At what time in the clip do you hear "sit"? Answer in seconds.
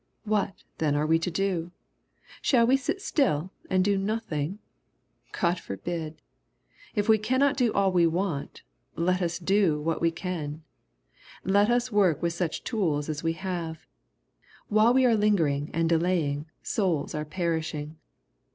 2.75-3.03